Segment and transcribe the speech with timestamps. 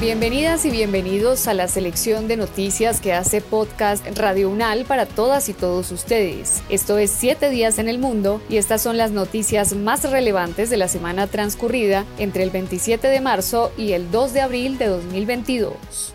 [0.00, 5.50] Bienvenidas y bienvenidos a la selección de noticias que hace podcast Radio Unal para todas
[5.50, 6.62] y todos ustedes.
[6.70, 10.78] Esto es 7 días en el mundo y estas son las noticias más relevantes de
[10.78, 16.14] la semana transcurrida entre el 27 de marzo y el 2 de abril de 2022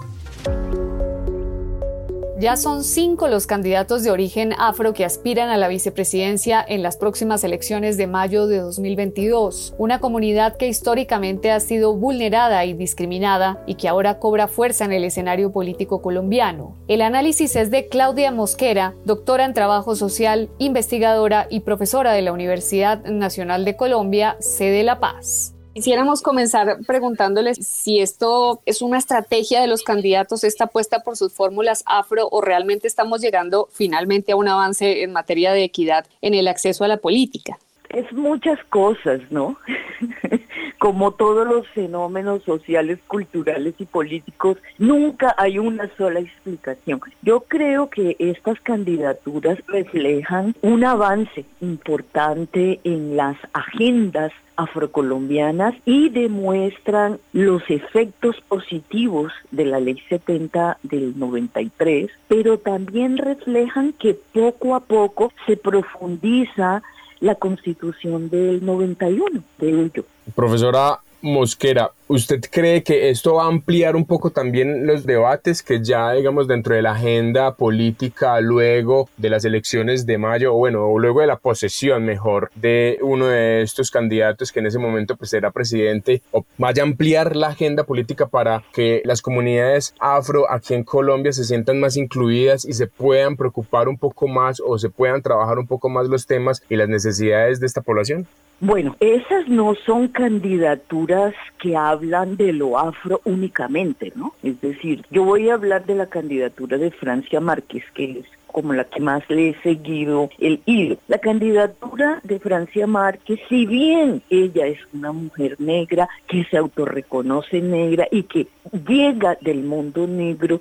[2.41, 6.97] Ya son cinco los candidatos de origen afro que aspiran a la vicepresidencia en las
[6.97, 13.63] próximas elecciones de mayo de 2022, una comunidad que históricamente ha sido vulnerada y discriminada
[13.67, 16.77] y que ahora cobra fuerza en el escenario político colombiano.
[16.87, 22.33] El análisis es de Claudia Mosquera, doctora en trabajo social, investigadora y profesora de la
[22.33, 25.53] Universidad Nacional de Colombia, sede La Paz.
[25.73, 31.31] Quisiéramos comenzar preguntándoles si esto es una estrategia de los candidatos, esta apuesta por sus
[31.31, 36.33] fórmulas afro o realmente estamos llegando finalmente a un avance en materia de equidad en
[36.33, 37.57] el acceso a la política.
[37.93, 39.57] Es muchas cosas, ¿no?
[40.79, 47.01] Como todos los fenómenos sociales, culturales y políticos, nunca hay una sola explicación.
[47.21, 57.19] Yo creo que estas candidaturas reflejan un avance importante en las agendas afrocolombianas y demuestran
[57.33, 64.81] los efectos positivos de la ley 70 del 93, pero también reflejan que poco a
[64.81, 66.83] poco se profundiza
[67.21, 70.05] la constitución del 91 de ello.
[70.35, 75.81] Profesora Mosquera, ¿usted cree que esto va a ampliar un poco también los debates que
[75.81, 80.99] ya, digamos, dentro de la agenda política luego de las elecciones de mayo, o bueno,
[80.99, 85.31] luego de la posesión mejor de uno de estos candidatos que en ese momento pues
[85.31, 90.73] era presidente, o vaya a ampliar la agenda política para que las comunidades afro aquí
[90.73, 94.89] en Colombia se sientan más incluidas y se puedan preocupar un poco más o se
[94.89, 98.27] puedan trabajar un poco más los temas y las necesidades de esta población?
[98.63, 104.33] Bueno, esas no son candidaturas que hablan de lo afro únicamente, ¿no?
[104.43, 108.73] Es decir, yo voy a hablar de la candidatura de Francia Márquez, que es como
[108.73, 110.97] la que más le he seguido el hilo.
[111.07, 117.61] La candidatura de Francia Márquez, si bien ella es una mujer negra que se autorreconoce
[117.61, 118.47] negra y que
[118.87, 120.59] llega del mundo negro,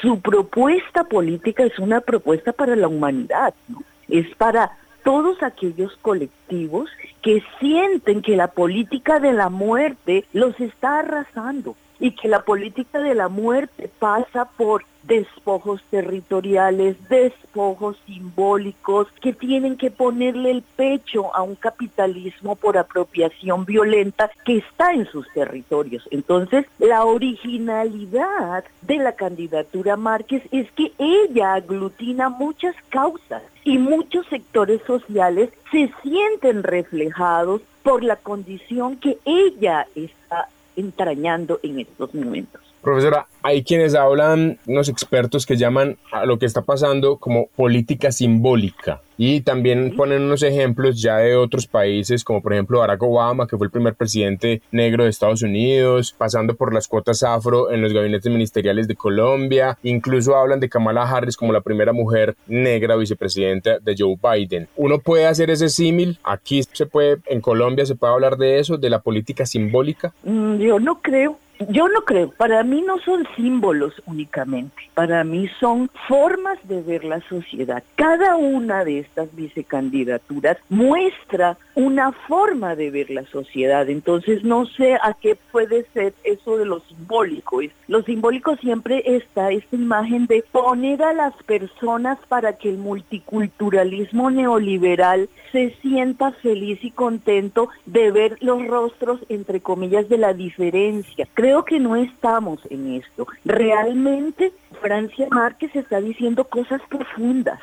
[0.00, 3.82] su propuesta política es una propuesta para la humanidad, ¿no?
[4.08, 4.70] Es para
[5.04, 6.88] todos aquellos colectivos
[7.22, 12.98] que sienten que la política de la muerte los está arrasando y que la política
[12.98, 21.32] de la muerte pasa por despojos territoriales, despojos simbólicos, que tienen que ponerle el pecho
[21.32, 26.02] a un capitalismo por apropiación violenta que está en sus territorios.
[26.10, 34.26] Entonces, la originalidad de la candidatura Márquez es que ella aglutina muchas causas y muchos
[34.26, 42.71] sectores sociales se sienten reflejados por la condición que ella está entrañando en estos momentos.
[42.82, 48.10] Profesora, hay quienes hablan, unos expertos que llaman a lo que está pasando como política
[48.12, 53.46] simbólica y también ponen unos ejemplos ya de otros países como por ejemplo Barack Obama
[53.46, 57.82] que fue el primer presidente negro de Estados Unidos, pasando por las cuotas afro en
[57.82, 62.96] los gabinetes ministeriales de Colombia, incluso hablan de Kamala Harris como la primera mujer negra
[62.96, 64.68] vicepresidenta de Joe Biden.
[64.76, 68.76] Uno puede hacer ese símil, aquí se puede, en Colombia se puede hablar de eso,
[68.76, 70.12] de la política simbólica.
[70.24, 75.48] Mm, yo no creo Yo no creo, para mí no son símbolos únicamente, para mí
[75.60, 77.82] son formas de ver la sociedad.
[77.96, 84.94] Cada una de estas vicecandidaturas muestra una forma de ver la sociedad, entonces no sé
[84.94, 87.60] a qué puede ser eso de lo simbólico.
[87.88, 94.30] Lo simbólico siempre está esta imagen de poner a las personas para que el multiculturalismo
[94.30, 101.28] neoliberal se sienta feliz y contento de ver los rostros, entre comillas, de la diferencia.
[101.34, 103.26] Creo que no estamos en esto.
[103.44, 107.60] Realmente Francia Márquez está diciendo cosas profundas.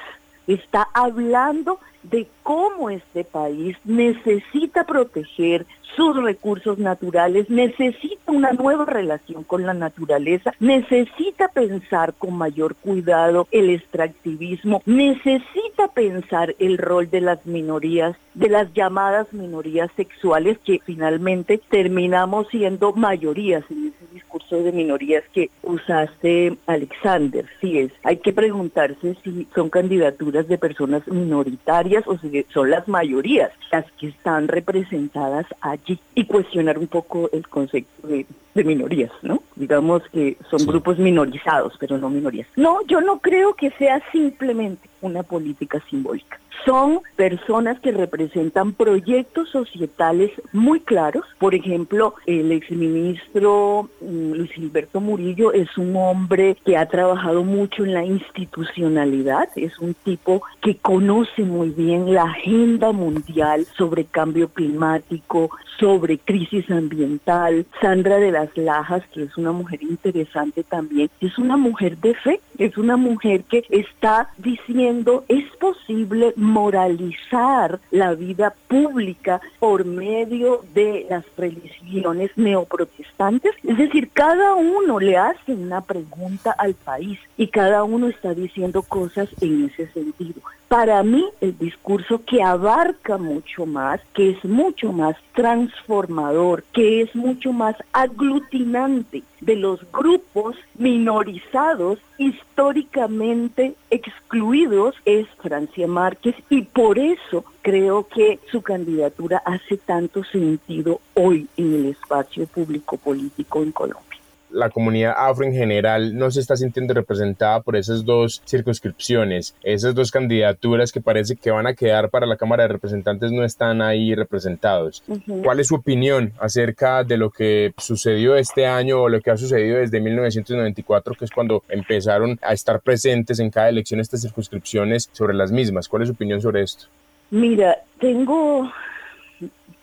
[0.49, 9.43] Está hablando de cómo este país necesita proteger sus recursos naturales, necesita una nueva relación
[9.43, 17.21] con la naturaleza, necesita pensar con mayor cuidado el extractivismo, necesita pensar el rol de
[17.21, 23.93] las minorías, de las llamadas minorías sexuales que finalmente terminamos siendo mayorías en
[24.29, 27.45] discurso de minorías que usaste Alexander.
[27.59, 32.87] Sí es, hay que preguntarse si son candidaturas de personas minoritarias o si son las
[32.87, 39.41] mayorías las que están representadas allí y cuestionar un poco el concepto de, minorías, ¿no?
[39.55, 42.47] Digamos que son grupos minorizados, pero no minorías.
[42.55, 46.39] No, yo no creo que sea simplemente una política simbólica.
[46.65, 51.23] Son personas que representan proyectos societales muy claros.
[51.37, 57.85] Por ejemplo, el exministro mm, Luis Gilberto Murillo es un hombre que ha trabajado mucho
[57.85, 64.49] en la institucionalidad, es un tipo que conoce muy bien la agenda mundial sobre cambio
[64.49, 65.49] climático,
[65.79, 67.65] sobre crisis ambiental.
[67.81, 72.41] Sandra de las Lajas, que es una mujer interesante también, es una mujer de fe,
[72.57, 81.05] es una mujer que está diciendo es posible moralizar la vida pública por medio de
[81.09, 83.53] las religiones neoprotestantes.
[83.63, 88.81] Es decir, cada uno le hace una pregunta al país y cada uno está diciendo
[88.83, 90.41] cosas en ese sentido.
[90.69, 97.15] Para mí, el discurso que abarca mucho más, que es mucho más transformador, que es
[97.15, 106.35] mucho más aglutinante de los grupos minorizados históricamente excluidos, es Francia Márquez.
[106.51, 112.95] Y por eso creo que su candidatura hace tanto sentido hoy en el espacio público
[112.97, 114.08] político en Colombia
[114.51, 119.95] la comunidad afro en general no se está sintiendo representada por esas dos circunscripciones, esas
[119.95, 123.81] dos candidaturas que parece que van a quedar para la Cámara de Representantes no están
[123.81, 125.03] ahí representados.
[125.43, 129.37] ¿Cuál es su opinión acerca de lo que sucedió este año o lo que ha
[129.37, 135.09] sucedido desde 1994, que es cuando empezaron a estar presentes en cada elección estas circunscripciones
[135.11, 135.87] sobre las mismas?
[135.87, 136.85] ¿Cuál es su opinión sobre esto?
[137.31, 138.71] Mira, tengo,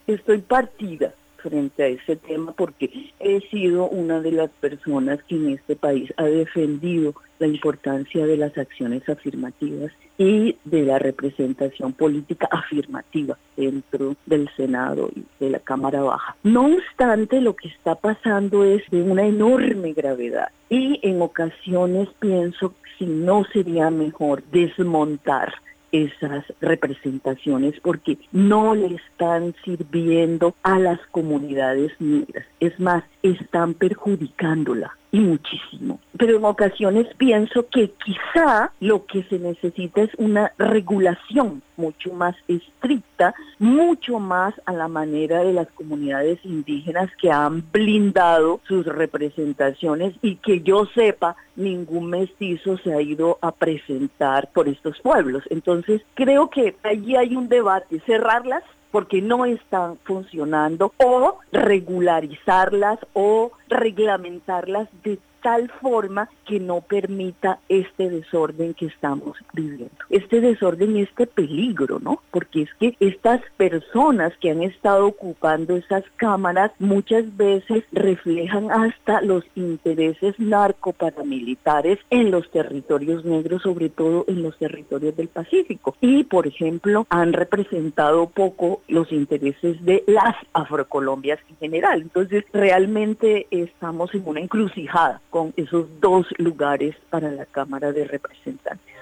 [0.06, 1.12] estoy partida
[1.48, 2.90] frente a ese tema porque
[3.20, 8.36] he sido una de las personas que en este país ha defendido la importancia de
[8.36, 15.58] las acciones afirmativas y de la representación política afirmativa dentro del Senado y de la
[15.60, 16.36] Cámara Baja.
[16.42, 22.74] No obstante, lo que está pasando es de una enorme gravedad y en ocasiones pienso
[22.98, 25.52] si no sería mejor desmontar
[25.92, 32.46] esas representaciones porque no le están sirviendo a las comunidades negras.
[32.60, 36.00] Es más, están perjudicándola y muchísimo.
[36.18, 42.34] Pero en ocasiones pienso que quizá lo que se necesita es una regulación mucho más
[42.48, 50.14] estricta, mucho más a la manera de las comunidades indígenas que han blindado sus representaciones
[50.22, 55.44] y que yo sepa, ningún mestizo se ha ido a presentar por estos pueblos.
[55.50, 58.62] Entonces, creo que allí hay un debate, cerrarlas
[58.96, 68.10] porque no están funcionando o regularizarlas o reglamentarlas de tal forma que no permita este
[68.10, 69.94] desorden que estamos viviendo.
[70.10, 72.20] Este desorden y este peligro, ¿no?
[72.32, 79.20] Porque es que estas personas que han estado ocupando esas cámaras muchas veces reflejan hasta
[79.20, 85.94] los intereses narcoparamilitares en los territorios negros, sobre todo en los territorios del Pacífico.
[86.00, 92.02] Y, por ejemplo, han representado poco los intereses de las afrocolombias en general.
[92.02, 98.96] Entonces, realmente estamos en una encrucijada con esos dos lugares para la Cámara de Representantes.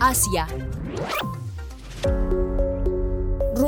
[0.00, 0.48] Asia.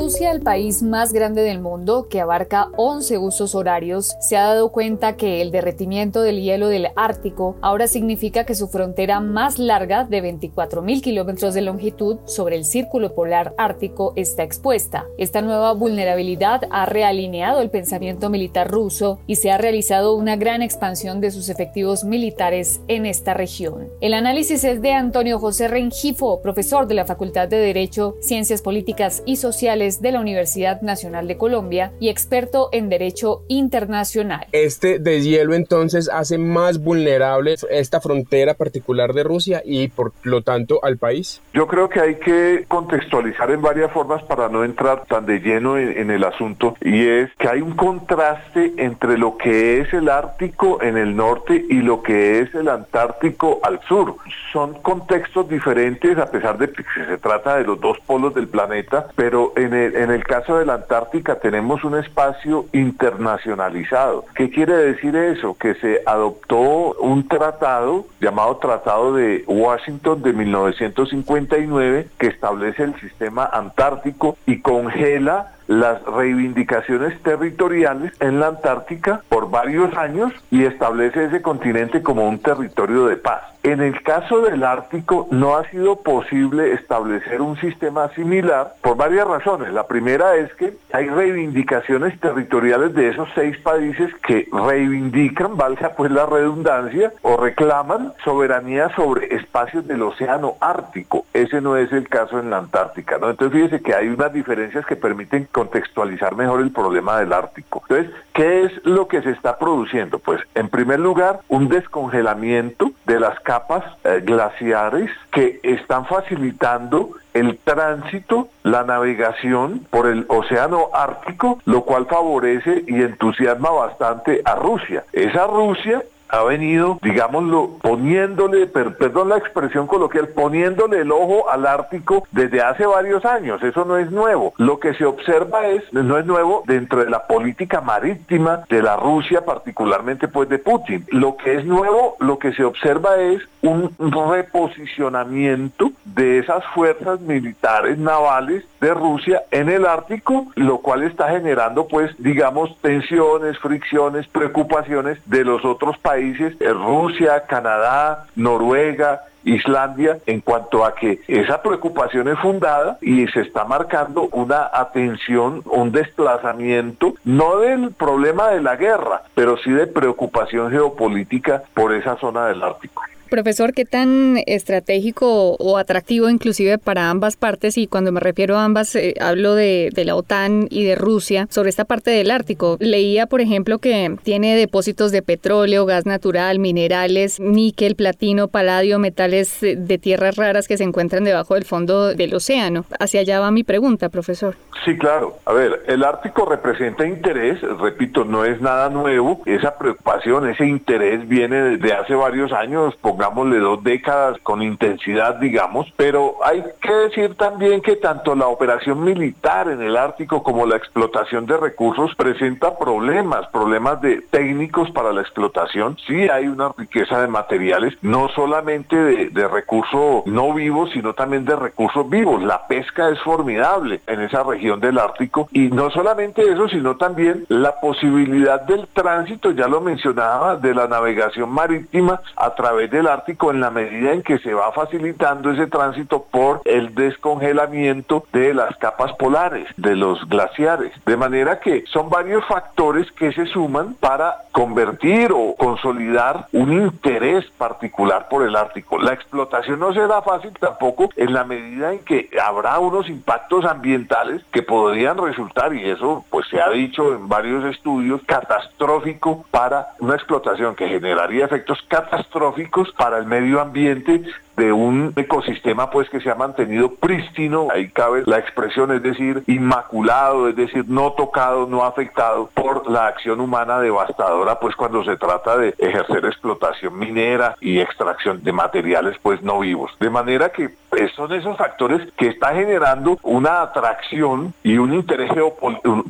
[0.01, 4.71] Rusia, el país más grande del mundo, que abarca 11 usos horarios, se ha dado
[4.71, 10.03] cuenta que el derretimiento del hielo del Ártico ahora significa que su frontera más larga,
[10.03, 15.05] de 24.000 kilómetros de longitud, sobre el círculo polar ártico, está expuesta.
[15.19, 20.63] Esta nueva vulnerabilidad ha realineado el pensamiento militar ruso y se ha realizado una gran
[20.63, 23.89] expansión de sus efectivos militares en esta región.
[24.01, 29.21] El análisis es de Antonio José Rengifo, profesor de la Facultad de Derecho, Ciencias Políticas
[29.27, 34.45] y Sociales de la Universidad Nacional de Colombia y experto en Derecho Internacional.
[34.51, 40.79] Este deshielo entonces hace más vulnerable esta frontera particular de Rusia y por lo tanto
[40.83, 41.41] al país.
[41.53, 45.77] Yo creo que hay que contextualizar en varias formas para no entrar tan de lleno
[45.77, 50.09] en, en el asunto y es que hay un contraste entre lo que es el
[50.09, 54.15] Ártico en el norte y lo que es el Antártico al sur.
[54.53, 59.07] Son contextos diferentes a pesar de que se trata de los dos polos del planeta,
[59.15, 64.25] pero en el, en el caso de la Antártica tenemos un espacio internacionalizado.
[64.35, 65.55] ¿Qué quiere decir eso?
[65.57, 73.49] Que se adoptó un tratado llamado Tratado de Washington de 1959 que establece el sistema
[73.51, 81.41] antártico y congela las reivindicaciones territoriales en la Antártica por varios años y establece ese
[81.41, 83.51] continente como un territorio de paz.
[83.63, 89.27] En el caso del Ártico no ha sido posible establecer un sistema similar por varias
[89.27, 89.71] razones.
[89.71, 96.11] La primera es que hay reivindicaciones territoriales de esos seis países que reivindican, valga pues
[96.11, 101.25] la redundancia, o reclaman soberanía sobre espacios del océano Ártico.
[101.31, 103.29] Ese no es el caso en la Antártica, ¿no?
[103.29, 107.83] Entonces fíjese que hay unas diferencias que permiten contextualizar mejor el problema del Ártico.
[107.89, 110.19] Entonces, ¿qué es lo que se está produciendo?
[110.19, 117.57] Pues en primer lugar, un descongelamiento de las capas eh, glaciares que están facilitando el
[117.59, 125.05] tránsito, la navegación por el océano Ártico, lo cual favorece y entusiasma bastante a Rusia.
[125.13, 132.25] Esa Rusia ha venido, digámoslo, poniéndole, perdón la expresión coloquial, poniéndole el ojo al Ártico
[132.31, 133.61] desde hace varios años.
[133.61, 134.53] Eso no es nuevo.
[134.57, 138.95] Lo que se observa es, no es nuevo dentro de la política marítima de la
[138.95, 141.05] Rusia, particularmente pues de Putin.
[141.09, 147.97] Lo que es nuevo, lo que se observa es un reposicionamiento de esas fuerzas militares
[147.97, 155.19] navales de Rusia en el Ártico, lo cual está generando pues digamos tensiones, fricciones, preocupaciones
[155.25, 162.27] de los otros países, eh, Rusia, Canadá, Noruega, Islandia en cuanto a que esa preocupación
[162.27, 168.75] es fundada y se está marcando una atención, un desplazamiento, no del problema de la
[168.75, 173.01] guerra, pero sí de preocupación geopolítica por esa zona del Ártico.
[173.31, 177.77] Profesor, ¿qué tan estratégico o atractivo inclusive para ambas partes?
[177.77, 181.69] Y cuando me refiero a ambas, eh, hablo de, la OTAN y de Rusia sobre
[181.69, 182.75] esta parte del Ártico.
[182.81, 189.59] Leía, por ejemplo, que tiene depósitos de petróleo, gas natural, minerales, níquel, platino, paladio, metales
[189.61, 192.83] de tierras raras que se encuentran debajo del fondo del océano.
[192.99, 194.57] Hacia allá va mi pregunta, profesor.
[194.83, 195.37] Sí, claro.
[195.45, 199.41] A ver, el Ártico representa interés, repito, no es nada nuevo.
[199.45, 205.85] Esa preocupación, ese interés viene desde hace varios años, pongámosle dos décadas con intensidad, digamos,
[205.95, 210.75] pero hay que decir también que tanto la operación militar en el Ártico como la
[210.75, 215.97] explotación de recursos presenta problemas, problemas de técnicos para la explotación.
[216.07, 221.45] Sí hay una riqueza de materiales, no solamente de, de recursos no vivos, sino también
[221.45, 222.41] de recursos vivos.
[222.41, 227.45] La pesca es formidable en esa región del Ártico y no solamente eso, sino también
[227.49, 233.51] la posibilidad del tránsito, ya lo mencionaba, de la navegación marítima a través del Ártico
[233.51, 238.75] en la medida en que se va facilitando ese tránsito por el descongelamiento de las
[238.77, 240.93] capas polares, de los glaciares.
[241.05, 247.45] De manera que son varios factores que se suman para convertir o consolidar un interés
[247.57, 248.97] particular por el Ártico.
[248.97, 254.41] La explotación no será fácil tampoco en la medida en que habrá unos impactos ambientales
[254.51, 260.15] que podrían resultar, y eso pues se ha dicho en varios estudios, catastrófico para una
[260.15, 264.21] explotación que generaría efectos catastróficos para el medio ambiente
[264.55, 269.43] de un ecosistema pues que se ha mantenido prístino, ahí cabe la expresión, es decir,
[269.47, 275.17] inmaculado, es decir, no tocado, no afectado por la acción humana devastadora, pues cuando se
[275.17, 279.91] trata de ejercer explotación minera y extracción de materiales pues no vivos.
[279.99, 285.31] De manera que pues, son esos factores que está generando una atracción y un interés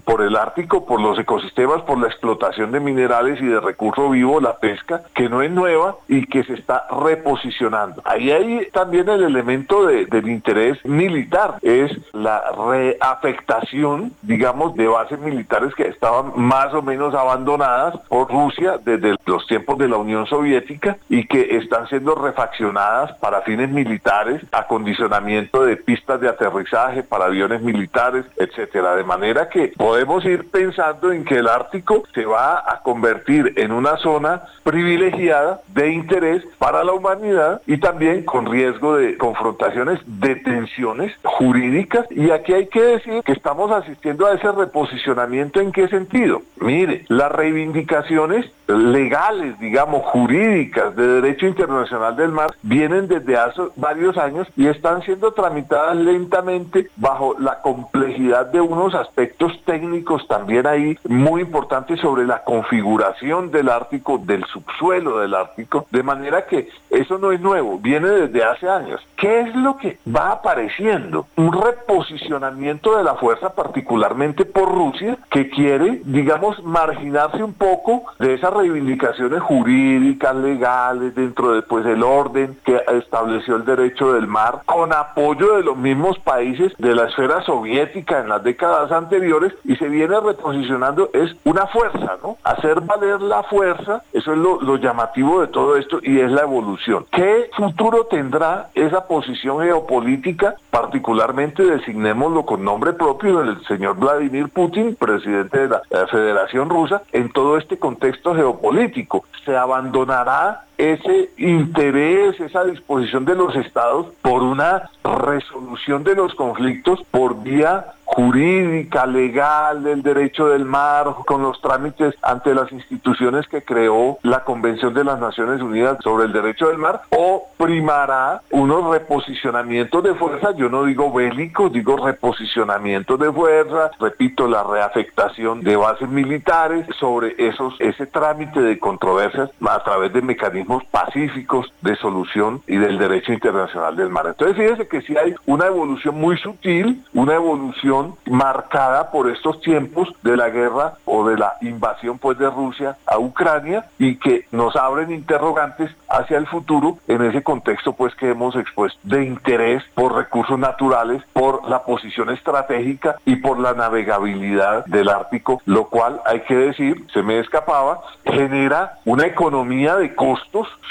[0.03, 4.41] por el Ártico, por los ecosistemas, por la explotación de minerales y de recurso vivo,
[4.41, 8.01] la pesca, que no es nueva y que se está reposicionando.
[8.05, 15.19] Ahí Y ahí también el elemento del interés militar es la reafectación, digamos, de bases
[15.19, 20.27] militares que estaban más o menos abandonadas por Rusia desde los tiempos de la Unión
[20.27, 27.25] Soviética y que están siendo refaccionadas para fines militares, acondicionamiento de pistas de aterrizaje para
[27.25, 28.95] aviones militares, etcétera.
[28.95, 33.73] De manera que podemos ir pensando en que el Ártico se va a convertir en
[33.73, 40.35] una zona privilegiada de interés para la humanidad y también con riesgo de confrontaciones, de
[40.35, 42.05] tensiones jurídicas.
[42.11, 46.41] Y aquí hay que decir que estamos asistiendo a ese reposicionamiento en qué sentido.
[46.59, 54.17] Mire, las reivindicaciones legales, digamos, jurídicas de derecho internacional del mar vienen desde hace varios
[54.17, 60.97] años y están siendo tramitadas lentamente bajo la complejidad de unos aspectos técnicos también ahí
[61.07, 67.17] muy importantes sobre la configuración del Ártico, del subsuelo del Ártico, de manera que eso
[67.17, 69.01] no es nuevo, viene desde hace años.
[69.15, 71.27] ¿Qué es lo que va apareciendo?
[71.36, 78.34] Un reposicionamiento de la fuerza, particularmente por Rusia, que quiere, digamos, marginarse un poco de
[78.34, 84.94] esa reivindicaciones jurídicas, legales, dentro de pues, orden que estableció el derecho del mar, con
[84.94, 89.88] apoyo de los mismos países de la esfera soviética en las décadas anteriores, y se
[89.88, 92.38] viene reposicionando, es una fuerza, ¿no?
[92.44, 97.06] Hacer valer la fuerza, eso es lo llamativo de todo esto, y es la evolución.
[97.12, 104.96] ¿Qué futuro tendrá esa posición geopolítica, particularmente designémoslo con nombre propio del señor Vladimir Putin,
[104.96, 108.62] presidente de la Federación Rusa, en todo este contexto geopolítico?
[108.62, 109.25] político.
[109.46, 117.00] Se abandonará ese interés, esa disposición de los estados por una resolución de los conflictos
[117.11, 123.63] por vía jurídica, legal, del derecho del mar, con los trámites ante las instituciones que
[123.63, 128.91] creó la Convención de las Naciones Unidas sobre el Derecho del Mar, o primará unos
[128.91, 135.77] reposicionamientos de fuerza, yo no digo bélicos, digo reposicionamientos de fuerza, repito, la reafectación de
[135.77, 142.61] bases militares sobre esos, ese trámite de controversias a través de mecanismos pacíficos de solución
[142.67, 144.27] y del derecho internacional del mar.
[144.27, 150.09] Entonces fíjese que si hay una evolución muy sutil, una evolución marcada por estos tiempos
[150.23, 154.75] de la guerra o de la invasión pues de Rusia a Ucrania y que nos
[154.75, 160.15] abren interrogantes hacia el futuro en ese contexto pues que hemos expuesto de interés por
[160.15, 166.41] recursos naturales, por la posición estratégica y por la navegabilidad del Ártico, lo cual hay
[166.41, 170.13] que decir, se me escapaba, genera una economía de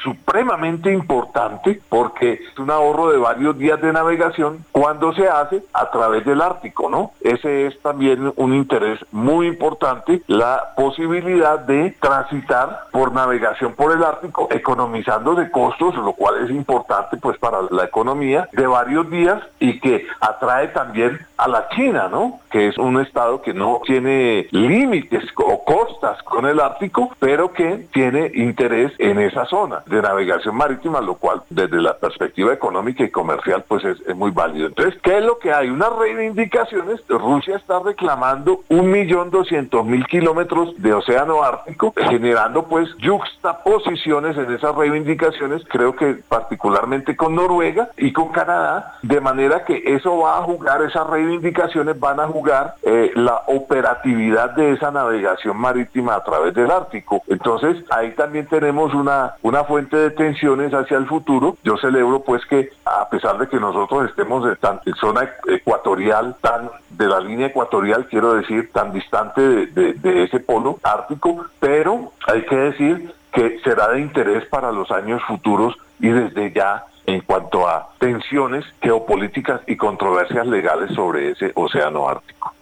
[0.02, 5.90] supremamente importante porque es un ahorro de varios días de navegación cuando se hace a
[5.90, 7.12] través del Ártico, ¿no?
[7.20, 14.02] Ese es también un interés muy importante, la posibilidad de transitar por navegación por el
[14.02, 19.42] Ártico, economizando de costos, lo cual es importante pues para la economía de varios días
[19.58, 22.40] y que atrae también a la China, ¿no?
[22.50, 27.88] Que es un estado que no tiene límites o costas con el Ártico, pero que
[27.92, 33.10] tiene interés en esa zona de navegación marítima, lo cual desde la perspectiva económica y
[33.10, 34.66] comercial pues es, muy válido.
[34.66, 35.70] Entonces, ¿qué es lo que hay?
[35.70, 42.88] Unas reivindicaciones Rusia está reclamando un millón doscientos mil kilómetros de océano ártico, generando pues
[43.02, 49.82] juxtaposiciones en esas reivindicaciones, creo que particularmente con Noruega y con Canadá, de manera que
[49.86, 55.56] eso va a jugar, esas reivindicaciones van a jugar eh, la operatividad de esa navegación
[55.56, 57.22] marítima a través del Ártico.
[57.28, 61.56] Entonces ahí también tenemos una, una fuente de tensiones hacia el futuro.
[61.62, 66.70] Yo celebro pues que a pesar de que nosotros estemos en, en zona ecuatorial tan
[66.90, 72.56] de la línea ecuatorial, quiero decir, tan distante de, ese polo ártico, pero hay que
[72.56, 77.90] decir que será de interés para los años futuros y desde ya en cuanto a
[77.98, 82.52] tensiones geopolíticas y controversias legales sobre ese océano ártico.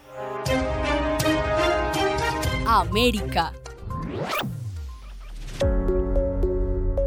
[2.66, 3.52] América.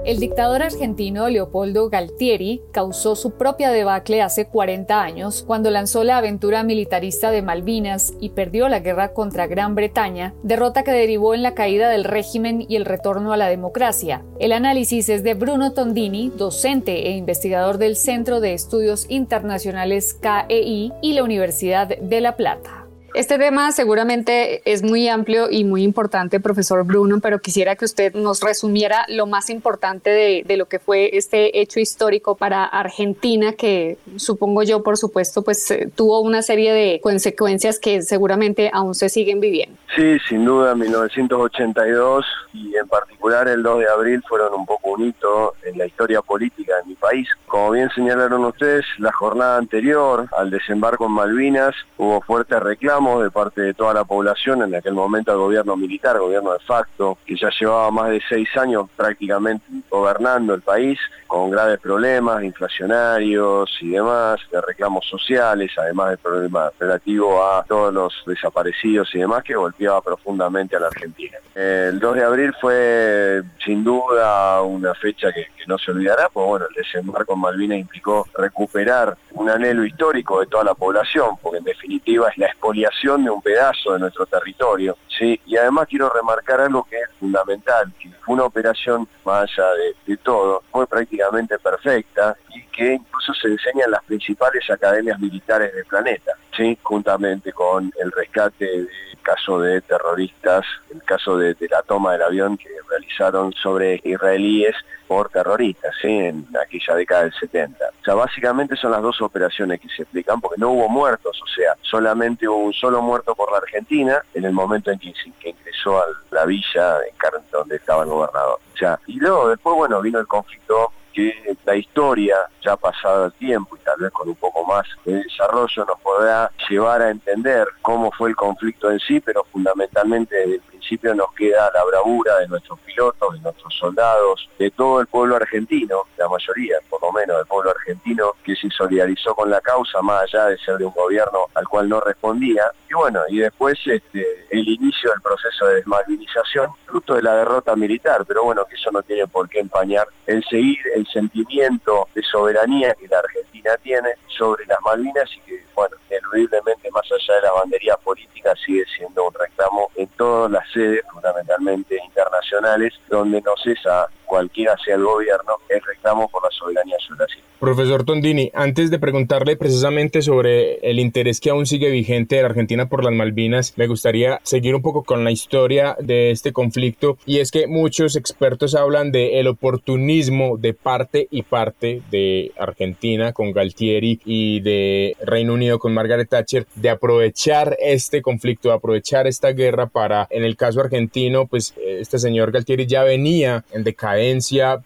[0.03, 6.17] El dictador argentino Leopoldo Galtieri causó su propia debacle hace 40 años cuando lanzó la
[6.17, 11.43] aventura militarista de Malvinas y perdió la guerra contra Gran Bretaña, derrota que derivó en
[11.43, 14.23] la caída del régimen y el retorno a la democracia.
[14.39, 20.93] El análisis es de Bruno Tondini, docente e investigador del Centro de Estudios Internacionales KEI
[21.03, 22.80] y la Universidad de La Plata.
[23.13, 28.13] Este tema seguramente es muy amplio y muy importante, profesor Bruno, pero quisiera que usted
[28.13, 33.51] nos resumiera lo más importante de, de, lo que fue este hecho histórico para Argentina,
[33.53, 38.95] que supongo yo, por supuesto, pues eh, tuvo una serie de consecuencias que seguramente aún
[38.95, 39.77] se siguen viviendo.
[39.93, 45.07] Sí, sin duda, 1982 y en particular el 2 de abril fueron un poco un
[45.07, 47.27] hito en la historia política de mi país.
[47.45, 53.31] Como bien señalaron ustedes, la jornada anterior al desembarco en Malvinas hubo fuertes reclamos de
[53.31, 57.35] parte de toda la población, en aquel momento al gobierno militar, gobierno de facto, que
[57.35, 63.89] ya llevaba más de seis años prácticamente gobernando el país, con graves problemas inflacionarios y
[63.89, 69.55] demás, de reclamos sociales, además del problema relativo a todos los desaparecidos y demás que
[69.55, 71.37] golpeaba profundamente a la Argentina.
[71.55, 76.65] El 2 de abril fue sin duda una fecha que, no se olvidará, pues bueno,
[76.69, 81.63] el desembarco en Malvinas implicó recuperar un anhelo histórico de toda la población, porque en
[81.63, 84.97] definitiva es la expoliación de un pedazo de nuestro territorio.
[85.07, 85.39] ¿sí?
[85.45, 89.69] Y además quiero remarcar algo que es fundamental, que fue una operación más allá
[90.05, 95.73] de, todo, fue prácticamente perfecta y que incluso se enseña en las principales academias militares
[95.73, 96.77] del planeta, ¿sí?
[96.83, 98.87] juntamente con el rescate de
[99.23, 104.75] caso de terroristas, el caso de, la toma del avión que realizaron sobre israelíes
[105.11, 106.07] por terroristas ¿sí?
[106.07, 107.83] en aquella década del 70.
[107.83, 111.47] O sea, básicamente son las dos operaciones que se explican porque no hubo muertos, o
[111.47, 115.49] sea, solamente hubo un solo muerto por la Argentina en el momento en que, que
[115.49, 118.59] ingresó a la villa en donde estaba el gobernador.
[118.73, 123.33] O sea, y luego después, bueno, vino el conflicto que la historia, ya pasado el
[123.33, 127.67] tiempo y tal vez con un poco más de desarrollo, nos podrá llevar a entender
[127.81, 132.39] cómo fue el conflicto en sí, pero fundamentalmente desde el principio nos queda la bravura
[132.39, 137.11] de nuestros pilotos, de nuestros soldados, de todo el pueblo argentino, la mayoría por lo
[137.11, 140.85] menos del pueblo argentino, que se solidarizó con la causa, más allá de ser de
[140.85, 142.63] un gobierno al cual no respondía.
[142.89, 147.75] Y bueno, y después este, el inicio del proceso de desmalvinización, fruto de la derrota
[147.75, 152.23] militar, pero bueno, que eso no tiene por qué empañar el seguir el sentimiento de
[152.23, 157.41] soberanía que la Argentina tiene sobre las Malvinas y que, bueno, ineludiblemente más allá de
[157.41, 160.70] la bandería política sigue siendo un reclamo en todas las
[161.11, 167.19] fundamentalmente internacionales, donde no cesa cualquiera sea el gobierno, el reclamo por la soberanía sobre
[167.19, 172.41] las Profesor Tondini, antes de preguntarle precisamente sobre el interés que aún sigue vigente de
[172.41, 176.53] la Argentina por las Malvinas, me gustaría seguir un poco con la historia de este
[176.53, 177.19] conflicto.
[177.27, 183.31] Y es que muchos expertos hablan de el oportunismo de parte y parte de Argentina
[183.31, 189.27] con Galtieri y de Reino Unido con Margaret Thatcher de aprovechar este conflicto, de aprovechar
[189.27, 194.20] esta guerra para, en el caso argentino, pues este señor Galtieri ya venía en decadencia,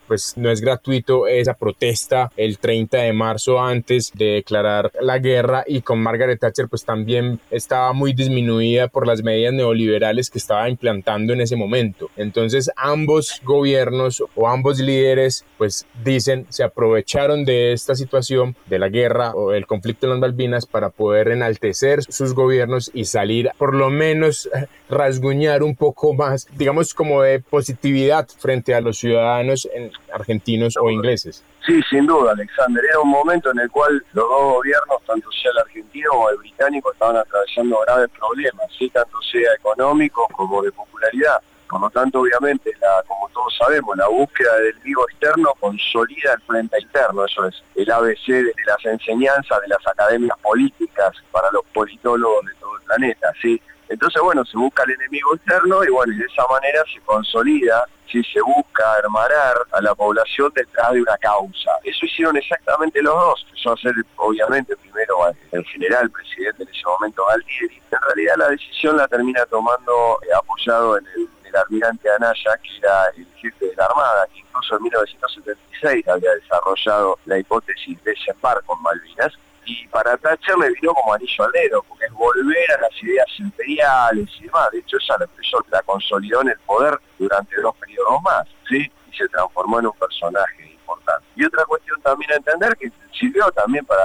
[0.08, 5.63] pues no es gratuito esa protesta el 30 de marzo antes de declarar la guerra
[5.67, 10.69] y con Margaret Thatcher pues también estaba muy disminuida por las medidas neoliberales que estaba
[10.69, 12.10] implantando en ese momento.
[12.15, 18.89] Entonces ambos gobiernos o ambos líderes pues dicen se aprovecharon de esta situación de la
[18.89, 23.74] guerra o el conflicto en las Malvinas para poder enaltecer sus gobiernos y salir por
[23.76, 24.50] lo menos
[24.89, 31.43] rasguñar un poco más digamos como de positividad frente a los ciudadanos argentinos o ingleses.
[31.65, 32.83] Sí, sin duda, Alexander.
[32.83, 36.38] Era un momento en el cual los dos gobiernos, tanto sea el argentino o el
[36.38, 38.89] británico, estaban atravesando graves problemas, ¿sí?
[38.89, 41.41] tanto sea económicos como de popularidad.
[41.67, 46.41] Por lo tanto, obviamente, la, como todos sabemos, la búsqueda del vivo externo consolida el
[46.41, 47.25] frente interno.
[47.25, 52.53] Eso es el ABC de las enseñanzas de las academias políticas para los politólogos de
[52.59, 53.33] todo el planeta.
[53.41, 53.59] ¿sí?
[53.89, 57.86] Entonces, bueno, se busca el enemigo externo y bueno, y de esa manera se consolida,
[58.12, 61.71] si se busca armarar a la población detrás de una causa.
[61.84, 63.45] Eso hicieron exactamente los dos.
[63.48, 65.17] Empezó a hacer, obviamente, primero
[65.52, 67.82] el general presidente en ese momento, Galtieri.
[67.91, 73.06] En realidad la decisión la termina tomando eh, apoyado en el, almirante Anaya, que era
[73.15, 78.76] el jefe de la Armada, que incluso en 1976 había desarrollado la hipótesis de desembarco
[78.76, 79.39] en Malvinas
[79.83, 83.27] y para Thatcher le vino como anillo al dedo, porque es volver a las ideas
[83.39, 84.69] imperiales y demás.
[84.71, 85.27] De hecho, esa la,
[85.71, 88.91] la consolidó en el poder durante dos periodos más, ¿sí?
[89.11, 91.25] Y se transformó en un personaje importante.
[91.35, 94.03] Y otra cuestión también a entender que sirvió también para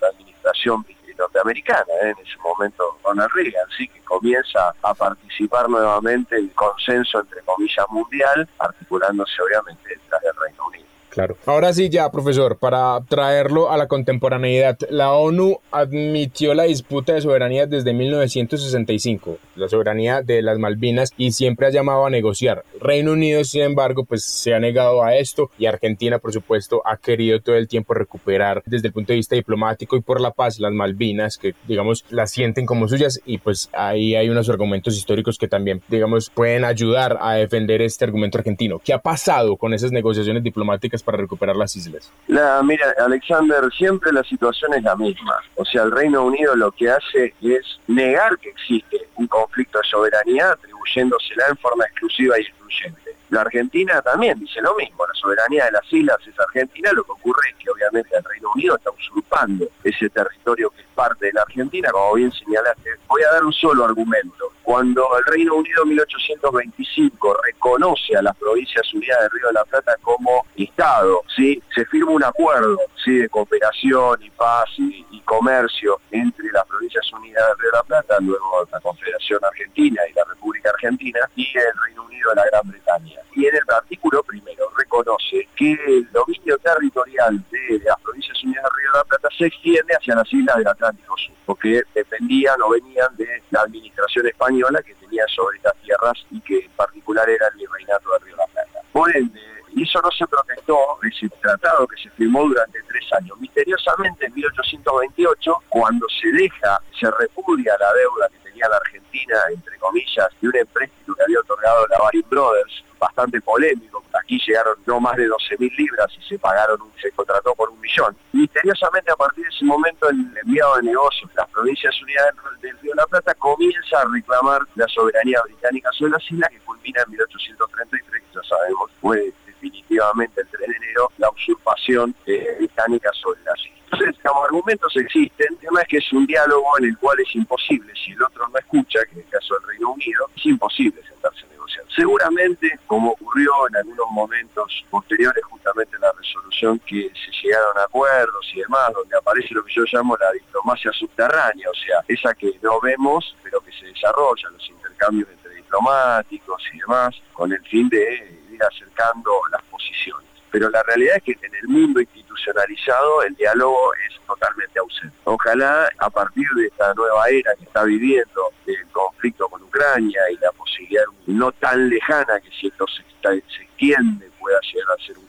[0.00, 0.84] la administración
[1.20, 2.14] norteamericana, ¿eh?
[2.16, 7.86] en ese momento Ronald Reagan, sí que comienza a participar nuevamente el consenso entre comillas
[7.90, 10.89] mundial, articulándose obviamente detrás del Reino Unido.
[11.10, 11.36] Claro.
[11.46, 17.20] Ahora sí, ya, profesor, para traerlo a la contemporaneidad, la ONU admitió la disputa de
[17.20, 22.64] soberanía desde 1965, la soberanía de las Malvinas, y siempre ha llamado a negociar.
[22.80, 26.96] Reino Unido, sin embargo, pues se ha negado a esto y Argentina, por supuesto, ha
[26.96, 30.60] querido todo el tiempo recuperar desde el punto de vista diplomático y por la paz
[30.60, 35.38] las Malvinas, que digamos las sienten como suyas y pues ahí hay unos argumentos históricos
[35.38, 38.78] que también, digamos, pueden ayudar a defender este argumento argentino.
[38.78, 42.12] ¿Qué ha pasado con esas negociaciones diplomáticas para recuperar las islas?
[42.26, 45.34] La, mira, Alexander, siempre la situación es la misma.
[45.56, 49.88] O sea, el Reino Unido lo que hace es negar que existe un conflicto de
[49.88, 53.09] soberanía, atribuyéndosela en forma exclusiva y excluyente.
[53.30, 57.12] La Argentina también dice lo mismo, la soberanía de las islas es argentina, lo que
[57.12, 61.32] ocurre es que obviamente el Reino Unido está usurpando ese territorio que es parte de
[61.32, 62.90] la Argentina, como bien señalaste.
[63.06, 64.50] Voy a dar un solo argumento.
[64.64, 69.64] Cuando el Reino Unido en 1825 reconoce a las provincias unidas del Río de la
[69.64, 71.62] Plata como Estado, ¿sí?
[71.74, 73.16] se firma un acuerdo ¿sí?
[73.16, 78.16] de cooperación y paz y, comercio entre las provincias unidas del Río de la Plata,
[78.20, 82.68] luego la Confederación Argentina y la República Argentina, y el Reino Unido de la Gran
[82.68, 83.19] Bretaña.
[83.34, 88.72] Y en el artículo primero reconoce que el dominio territorial de las provincias unidas del
[88.72, 92.70] Río de la Plata se extiende hacia las islas del Atlántico Sur, porque dependían o
[92.70, 97.48] venían de la administración española que tenía sobre estas tierras y que en particular era
[97.48, 98.80] el virreinato del Río de la Plata.
[98.92, 99.40] Por ende,
[99.76, 103.38] eso no se protestó, ese tratado que se firmó durante tres años.
[103.38, 108.28] Misteriosamente, en 1828, cuando se deja, se repudia la deuda
[108.60, 113.40] tenía la Argentina, entre comillas, de un empréstito que había otorgado la Baring Brothers, bastante
[113.40, 114.02] polémico.
[114.12, 118.16] Aquí llegaron no más de 12.000 libras y se pagaron, se contrató por un millón.
[118.32, 122.26] Misteriosamente, a partir de ese momento, el enviado de negocios de las Provincias Unidas
[122.60, 126.58] del Río de la Plata comienza a reclamar la soberanía británica sobre las islas, que
[126.60, 132.56] culmina en 1833, que ya sabemos, fue definitivamente el 3 de enero la usurpación eh,
[132.58, 133.69] británica sobre las islas.
[134.00, 137.34] Entonces, como argumentos existen, el tema es que es un diálogo en el cual es
[137.36, 141.02] imposible, si el otro no escucha, que en el caso del Reino Unido, es imposible
[141.06, 141.84] sentarse a negociar.
[141.94, 147.82] Seguramente, como ocurrió en algunos momentos posteriores justamente a la resolución, que se llegaron a
[147.82, 152.32] acuerdos y demás, donde aparece lo que yo llamo la diplomacia subterránea, o sea, esa
[152.32, 157.62] que no vemos, pero que se desarrolla, los intercambios entre diplomáticos y demás, con el
[157.68, 162.00] fin de ir acercando las posiciones pero la realidad es que en el mundo
[162.40, 165.16] institucionalizado el diálogo es totalmente ausente.
[165.24, 170.36] Ojalá a partir de esta nueva era que está viviendo el conflicto con Ucrania y
[170.36, 175.18] la posibilidad no tan lejana que si esto se, se extiende pueda llegar a ser
[175.18, 175.26] un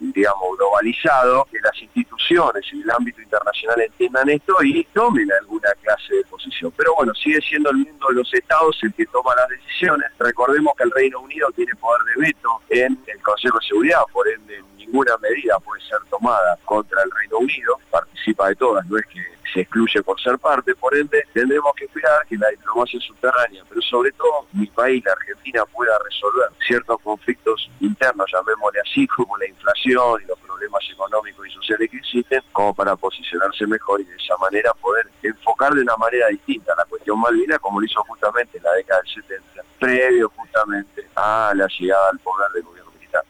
[0.00, 6.14] digamos, globalizado, que las instituciones y el ámbito internacional entiendan esto y tomen alguna clase
[6.16, 6.72] de posición.
[6.76, 10.06] Pero bueno, sigue siendo el mundo de los estados el que toma las decisiones.
[10.18, 14.26] Recordemos que el Reino Unido tiene poder de veto en el Consejo de Seguridad, por
[14.28, 19.06] ende ninguna medida puede ser tomada contra el Reino Unido, participa de todas, no es
[19.06, 19.20] que
[19.52, 23.80] se excluye por ser parte, por ende tendremos que esperar que la diplomacia subterránea, pero
[23.82, 29.46] sobre todo mi país, la Argentina, pueda resolver ciertos conflictos internos, llamémosle así, como la
[29.48, 34.16] inflación y los problemas económicos y sociales que existen, como para posicionarse mejor y de
[34.16, 38.58] esa manera poder enfocar de una manera distinta la cuestión Malvina, como lo hizo justamente
[38.58, 43.24] en la década del 70, previo justamente a la llegada al poder del gobierno militar.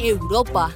[0.00, 0.70] Europa.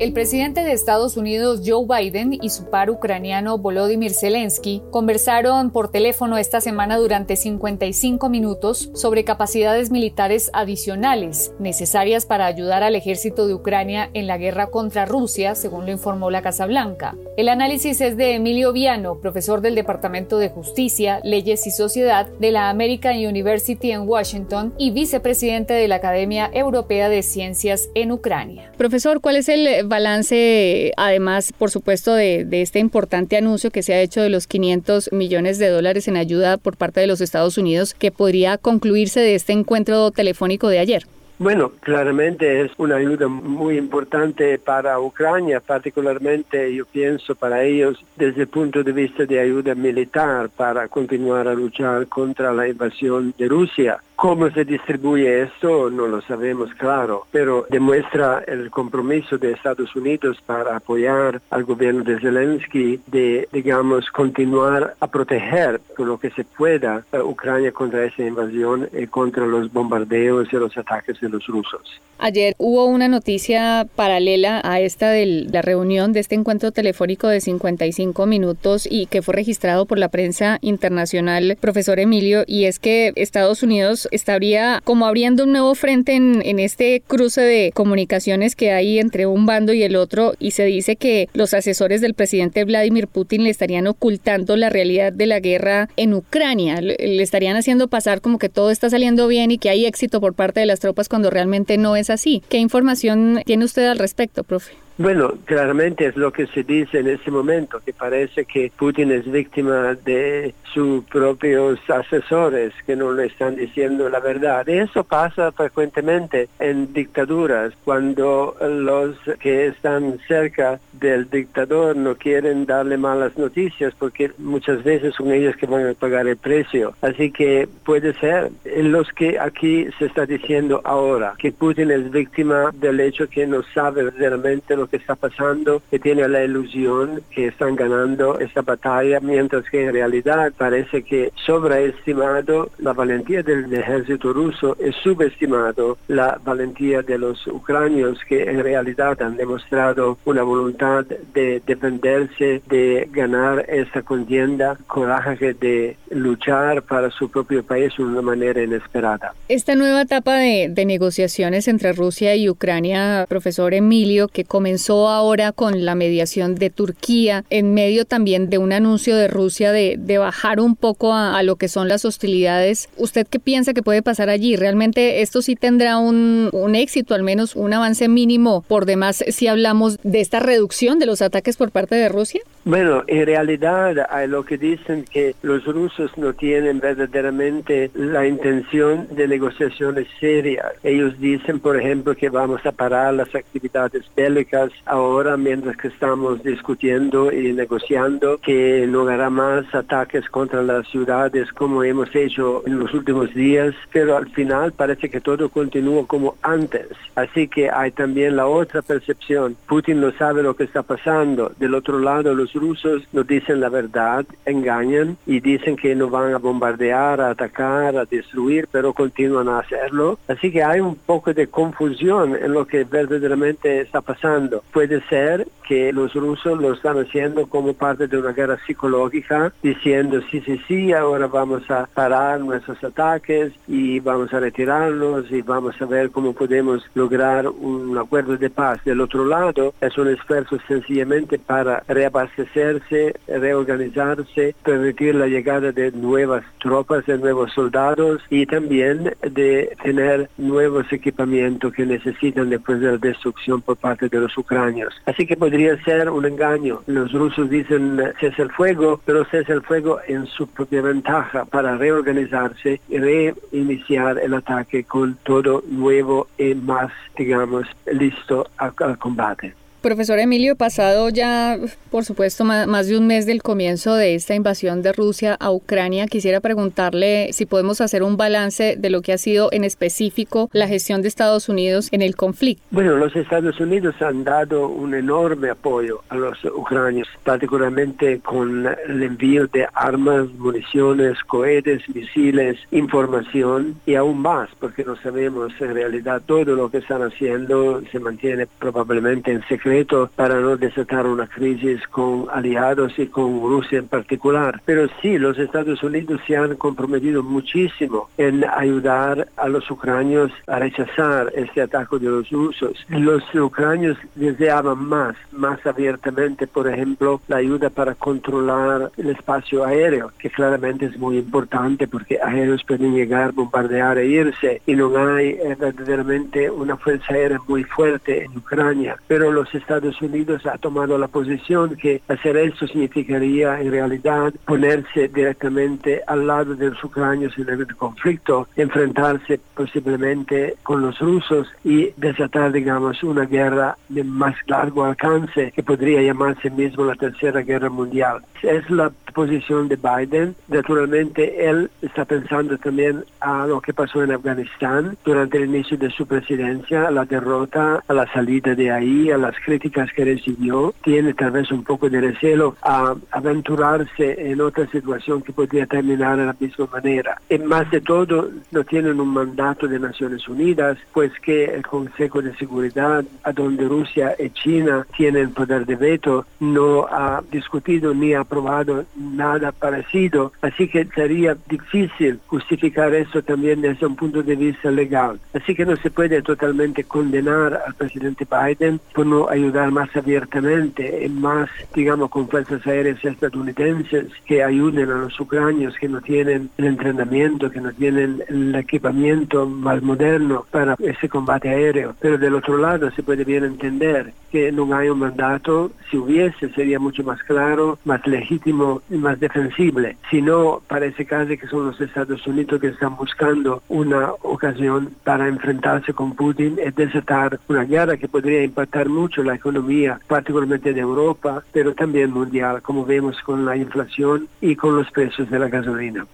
[0.00, 5.90] El presidente de Estados Unidos Joe Biden y su par ucraniano Volodymyr Zelensky conversaron por
[5.90, 13.46] teléfono esta semana durante 55 minutos sobre capacidades militares adicionales necesarias para ayudar al ejército
[13.46, 17.14] de Ucrania en la guerra contra Rusia, según lo informó la Casa Blanca.
[17.36, 22.52] El análisis es de Emilio Viano, profesor del Departamento de Justicia, Leyes y Sociedad de
[22.52, 28.72] la American University en Washington y vicepresidente de la Academia Europea de Ciencias en Ucrania.
[28.78, 33.92] Profesor, ¿cuál es el balance, además, por supuesto, de, de, este importante anuncio que se
[33.92, 37.58] ha hecho de los 500 millones de dólares en ayuda por parte de los Estados
[37.58, 41.06] Unidos que podría concluirse de este encuentro telefónico de ayer?
[41.42, 48.42] Bueno, claramente es una ayuda muy importante para Ucrania, particularmente yo pienso para ellos desde
[48.42, 53.48] el punto de vista de ayuda militar para continuar a luchar contra la invasión de
[53.48, 54.02] Rusia.
[54.16, 60.36] Cómo se distribuye esto no lo sabemos claro, pero demuestra el compromiso de Estados Unidos
[60.44, 66.44] para apoyar al gobierno de Zelensky de, digamos, continuar a proteger todo lo que se
[66.44, 71.46] pueda a Ucrania contra esa invasión y contra los bombardeos y los ataques de los
[71.46, 72.00] rusos.
[72.22, 77.40] Ayer hubo una noticia paralela a esta de la reunión de este encuentro telefónico de
[77.40, 83.14] 55 minutos y que fue registrado por la prensa internacional, profesor Emilio, y es que
[83.16, 88.70] Estados Unidos estaría como abriendo un nuevo frente en, en este cruce de comunicaciones que
[88.72, 92.66] hay entre un bando y el otro y se dice que los asesores del presidente
[92.66, 97.88] Vladimir Putin le estarían ocultando la realidad de la guerra en Ucrania, le estarían haciendo
[97.88, 100.80] pasar como que todo está saliendo bien y que hay éxito por parte de las
[100.80, 102.42] tropas cuando realmente no es así.
[102.48, 104.72] ¿Qué información tiene usted al respecto, profe?
[105.00, 109.24] Bueno, claramente es lo que se dice en este momento, que parece que Putin es
[109.32, 114.66] víctima de sus propios asesores que no le están diciendo la verdad.
[114.68, 122.66] Y eso pasa frecuentemente en dictaduras, cuando los que están cerca del dictador no quieren
[122.66, 126.92] darle malas noticias, porque muchas veces son ellos que van a pagar el precio.
[127.00, 132.70] Así que puede ser los que aquí se está diciendo ahora, que Putin es víctima
[132.74, 137.46] del hecho que no sabe realmente lo que está pasando, que tiene la ilusión que
[137.46, 144.32] están ganando esta batalla, mientras que en realidad parece que sobreestimado la valentía del ejército
[144.32, 151.04] ruso y subestimado la valentía de los ucranios que en realidad han demostrado una voluntad
[151.34, 158.22] de defenderse, de ganar esta contienda, coraje de luchar para su propio país de una
[158.22, 159.34] manera inesperada.
[159.48, 165.52] Esta nueva etapa de, de negociaciones entre Rusia y Ucrania, profesor Emilio, que comenzó ahora
[165.52, 170.18] con la mediación de Turquía, en medio también de un anuncio de Rusia de, de
[170.18, 172.88] bajar un poco a, a, lo que son las hostilidades.
[172.96, 174.56] ¿Usted qué piensa que puede pasar allí?
[174.56, 179.46] ¿Realmente esto sí tendrá un, un éxito, al menos un avance mínimo por demás si
[179.46, 182.40] hablamos de esta reducción de los ataques por parte de Rusia?
[182.64, 189.08] Bueno, en realidad hay lo que dicen que los rusos no tienen verdaderamente la intención
[189.10, 190.66] de negociaciones serias.
[190.82, 196.42] Ellos dicen, por ejemplo, que vamos a parar las actividades bélicas ahora mientras que estamos
[196.42, 202.78] discutiendo y negociando, que no habrá más ataques contra las ciudades como hemos hecho en
[202.78, 206.88] los últimos días, pero al final parece que todo continúa como antes.
[207.14, 209.56] Así que hay también la otra percepción.
[209.66, 211.52] Putin no sabe lo que está pasando.
[211.58, 216.34] Del otro lado, los rusos no dicen la verdad, engañan y dicen que no van
[216.34, 220.18] a bombardear, a atacar, a destruir, pero continúan a hacerlo.
[220.28, 224.49] Así que hay un poco de confusión en lo que verdaderamente está pasando.
[224.72, 230.20] Puede ser que los rusos lo están haciendo como parte de una guerra psicológica, diciendo
[230.30, 235.80] sí, sí, sí, ahora vamos a parar nuestros ataques y vamos a retirarnos y vamos
[235.80, 238.82] a ver cómo podemos lograr un acuerdo de paz.
[238.84, 246.44] Del otro lado, es un esfuerzo sencillamente para reabastecerse, reorganizarse, permitir la llegada de nuevas
[246.58, 252.98] tropas, de nuevos soldados y también de tener nuevos equipamientos que necesitan después de la
[252.98, 254.94] destrucción por parte de los ucranios.
[255.06, 256.82] Así que podría ser un engaño.
[256.86, 261.76] Los rusos dicen cese el fuego, pero cese el fuego en su propia ventaja para
[261.76, 269.54] reorganizarse y reiniciar el ataque con todo nuevo y más, digamos, listo al combate.
[269.80, 271.58] Profesor Emilio, pasado ya,
[271.90, 276.06] por supuesto, más de un mes del comienzo de esta invasión de Rusia a Ucrania,
[276.06, 280.68] quisiera preguntarle si podemos hacer un balance de lo que ha sido en específico la
[280.68, 282.62] gestión de Estados Unidos en el conflicto.
[282.70, 289.02] Bueno, los Estados Unidos han dado un enorme apoyo a los ucranios, particularmente con el
[289.02, 296.20] envío de armas, municiones, cohetes, misiles, información y aún más, porque no sabemos en realidad
[296.26, 299.69] todo lo que están haciendo se mantiene probablemente en secreto
[300.16, 304.60] para no desatar una crisis con aliados y con Rusia en particular.
[304.64, 310.58] Pero sí, los Estados Unidos se han comprometido muchísimo en ayudar a los ucranios a
[310.58, 312.84] rechazar este ataque de los rusos.
[312.88, 320.12] Los ucranios deseaban más, más abiertamente, por ejemplo, la ayuda para controlar el espacio aéreo,
[320.18, 325.28] que claramente es muy importante porque aéreos pueden llegar, bombardear e irse y no hay
[325.30, 328.96] eh, verdaderamente una fuerza aérea muy fuerte en Ucrania.
[329.06, 335.08] Pero los Estados Unidos ha tomado la posición que hacer eso significaría en realidad ponerse
[335.08, 341.90] directamente al lado de los ucranios en el conflicto, enfrentarse posiblemente con los rusos y
[341.96, 347.68] desatar, digamos, una guerra de más largo alcance que podría llamarse mismo la Tercera Guerra
[347.68, 348.22] Mundial.
[348.42, 350.34] Es la posición de Biden.
[350.48, 355.90] Naturalmente, él está pensando también a lo que pasó en Afganistán durante el inicio de
[355.90, 360.72] su presidencia, a la derrota, a la salida de ahí, a las críticas que recibió.
[360.84, 366.16] Tiene tal vez un poco de recelo a aventurarse en otra situación que podría terminar
[366.16, 367.20] de la misma manera.
[367.28, 372.22] Y más de todo, no tienen un mandato de Naciones Unidas, pues que el Consejo
[372.22, 378.14] de Seguridad, a donde Rusia y China tienen poder de veto, no ha discutido ni
[378.14, 380.32] aprobado nada parecido.
[380.42, 385.18] Así que sería difícil justificar eso también desde un punto de vista legal.
[385.34, 391.08] Así que no se puede totalmente condenar al presidente Biden por no ayudar más abiertamente
[391.10, 396.64] más, digamos, con fuerzas aéreas estadounidenses que ayuden a los ucranios que no tienen el
[396.66, 401.94] entrenamiento, que no tienen el equipamiento más moderno para ese combate aéreo.
[402.00, 406.50] Pero del otro lado se puede bien entender que no hay un mandato, si hubiese
[406.50, 409.96] sería mucho más claro, más legítimo y más defensible.
[410.10, 415.28] Si no, parece casi que son los Estados Unidos que están buscando una ocasión para
[415.28, 420.80] enfrentarse con Putin y desatar una guerra que podría impactar mucho la economía, particularmente de
[420.80, 425.48] Europa, pero también mundial, como vemos con la inflación y con los precios de la
[425.48, 426.06] gasolina.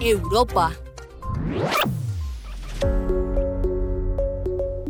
[0.00, 0.72] Europa.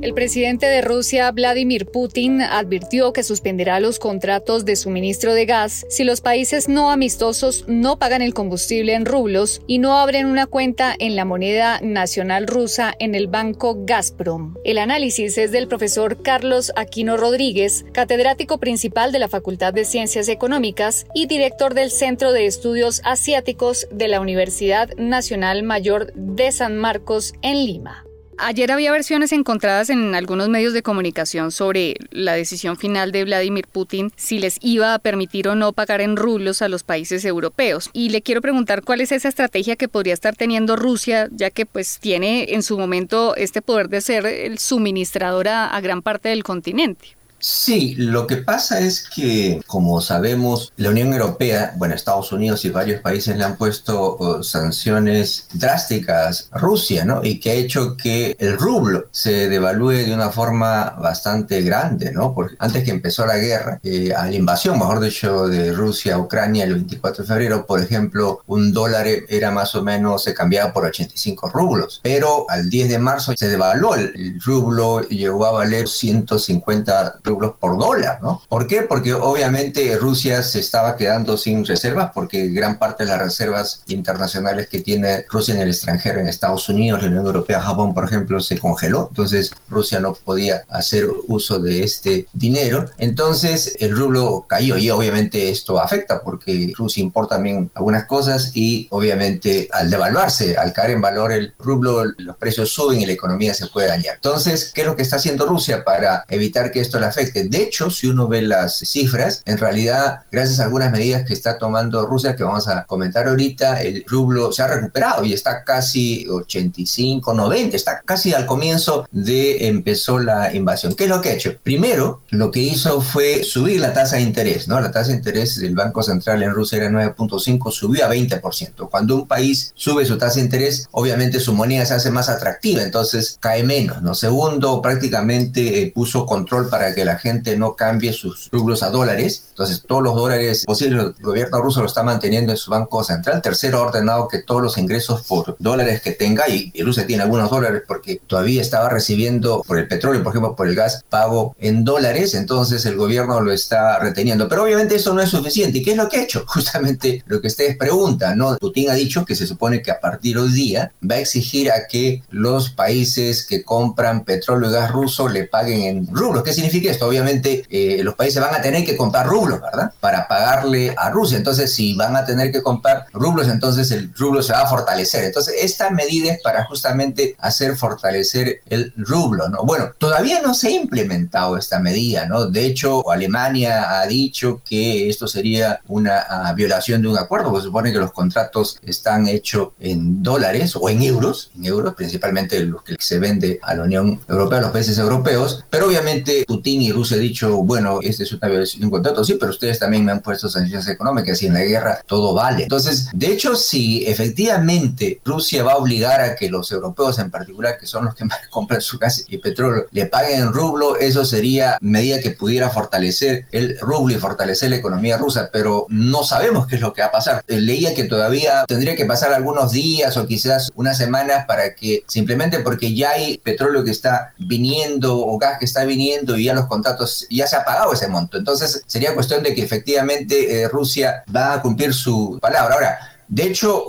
[0.02, 5.86] El presidente de Rusia, Vladimir Putin, advirtió que suspenderá los contratos de suministro de gas
[5.88, 10.46] si los países no amistosos no pagan el combustible en rublos y no abren una
[10.46, 14.56] cuenta en la moneda nacional rusa en el banco Gazprom.
[14.64, 20.26] El análisis es del profesor Carlos Aquino Rodríguez, catedrático principal de la Facultad de Ciencias
[20.26, 26.76] Económicas y director del Centro de Estudios Asiáticos de la Universidad Nacional Mayor de San
[26.76, 28.04] Marcos en Lima.
[28.38, 33.66] Ayer había versiones encontradas en algunos medios de comunicación sobre la decisión final de Vladimir
[33.70, 37.90] Putin si les iba a permitir o no pagar en rublos a los países europeos.
[37.92, 41.66] Y le quiero preguntar cuál es esa estrategia que podría estar teniendo Rusia, ya que
[41.66, 46.42] pues tiene en su momento este poder de ser el suministrador a gran parte del
[46.42, 47.16] continente.
[47.42, 52.70] Sí, lo que pasa es que, como sabemos, la Unión Europea, bueno, Estados Unidos y
[52.70, 57.20] varios países le han puesto uh, sanciones drásticas a Rusia, ¿no?
[57.24, 62.32] Y que ha hecho que el rublo se devalúe de una forma bastante grande, ¿no?
[62.32, 66.18] Porque antes que empezó la guerra, eh, a la invasión, mejor dicho, de Rusia a
[66.18, 70.72] Ucrania el 24 de febrero, por ejemplo, un dólar era más o menos, se cambiaba
[70.72, 71.98] por 85 rublos.
[72.04, 77.31] Pero al 10 de marzo se devaluó el, el rublo, llegó a valer 150 rublos
[77.38, 78.42] por dólar, ¿no?
[78.48, 78.82] ¿Por qué?
[78.82, 84.68] Porque obviamente Rusia se estaba quedando sin reservas porque gran parte de las reservas internacionales
[84.68, 88.40] que tiene Rusia en el extranjero, en Estados Unidos, la Unión Europea, Japón, por ejemplo,
[88.40, 89.08] se congeló.
[89.10, 92.86] Entonces Rusia no podía hacer uso de este dinero.
[92.98, 98.86] Entonces el rublo cayó y obviamente esto afecta porque Rusia importa también algunas cosas y
[98.90, 103.54] obviamente al devaluarse, al caer en valor el rublo, los precios suben y la economía
[103.54, 104.16] se puede dañar.
[104.16, 107.21] Entonces, ¿qué es lo que está haciendo Rusia para evitar que esto le afecte?
[107.26, 111.58] De hecho, si uno ve las cifras, en realidad, gracias a algunas medidas que está
[111.58, 116.26] tomando Rusia, que vamos a comentar ahorita, el rublo se ha recuperado y está casi
[116.28, 120.94] 85, 90, está casi al comienzo de empezó la invasión.
[120.94, 121.54] ¿Qué es lo que ha hecho?
[121.62, 124.80] Primero, lo que hizo fue subir la tasa de interés, ¿no?
[124.80, 128.88] La tasa de interés del Banco Central en Rusia era 9.5, subió a 20%.
[128.90, 132.82] Cuando un país sube su tasa de interés, obviamente su moneda se hace más atractiva,
[132.82, 134.14] entonces cae menos, ¿no?
[134.14, 139.46] Segundo, prácticamente eh, puso control para que la gente no cambie sus rublos a dólares.
[139.50, 143.42] Entonces, todos los dólares posibles, el gobierno ruso lo está manteniendo en su banco central.
[143.42, 147.50] Tercero, ha ordenado que todos los ingresos por dólares que tenga, y Rusia tiene algunos
[147.50, 151.84] dólares porque todavía estaba recibiendo por el petróleo, por ejemplo, por el gas, pago en
[151.84, 152.34] dólares.
[152.34, 154.48] Entonces, el gobierno lo está reteniendo.
[154.48, 155.78] Pero obviamente eso no es suficiente.
[155.78, 156.44] ¿Y qué es lo que ha hecho?
[156.46, 158.56] Justamente lo que ustedes preguntan, ¿no?
[158.58, 161.70] Putin ha dicho que se supone que a partir de hoy día va a exigir
[161.70, 166.42] a que los países que compran petróleo y gas ruso le paguen en rublos.
[166.42, 167.01] ¿Qué significa esto?
[167.06, 169.92] Obviamente eh, los países van a tener que comprar rublos, ¿verdad?
[170.00, 171.38] Para pagarle a Rusia.
[171.38, 175.24] Entonces, si van a tener que comprar rublos, entonces el rublo se va a fortalecer.
[175.24, 179.64] Entonces, esta medida es para justamente hacer fortalecer el rublo, ¿no?
[179.64, 182.46] Bueno, todavía no se ha implementado esta medida, ¿no?
[182.46, 187.62] De hecho, Alemania ha dicho que esto sería una ah, violación de un acuerdo, porque
[187.62, 192.60] se supone que los contratos están hechos en dólares o en euros, en euros, principalmente
[192.60, 196.81] los que se vende a la Unión Europea, a los países europeos, pero obviamente Putin
[196.82, 199.78] Y Rusia ha dicho, bueno, este es una violación de un contrato, sí, pero ustedes
[199.78, 202.64] también me han puesto sanciones económicas y en la guerra todo vale.
[202.64, 207.78] Entonces, de hecho, si efectivamente Rusia va a obligar a que los europeos en particular,
[207.78, 211.24] que son los que más compran su gas y petróleo, le paguen en rublo, eso
[211.24, 216.66] sería medida que pudiera fortalecer el rublo y fortalecer la economía rusa, pero no sabemos
[216.66, 217.44] qué es lo que va a pasar.
[217.46, 222.04] Eh, leía que todavía tendría que pasar algunos días o quizás unas semanas para que
[222.06, 226.54] simplemente porque ya hay petróleo que está viniendo o gas que está viniendo y ya
[226.54, 228.38] los contratos, ya se ha pagado ese monto.
[228.38, 232.74] Entonces sería cuestión de que efectivamente eh, Rusia va a cumplir su palabra.
[232.74, 233.86] Ahora, de hecho,